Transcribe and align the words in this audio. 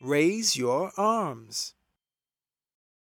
Raise 0.00 0.56
your 0.56 0.92
arms. 0.96 1.74